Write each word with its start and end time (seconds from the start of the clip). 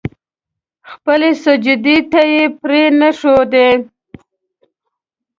خپلې 0.91 1.29
سجدې 1.43 1.97
ته 2.11 2.21
يې 2.33 2.43
پرې 2.59 2.83
نه 2.99 3.09
ښودې. 3.19 3.69